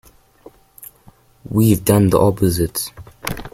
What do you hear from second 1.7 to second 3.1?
done the opposite.